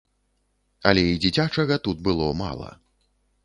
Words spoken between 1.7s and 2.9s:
тут было мала.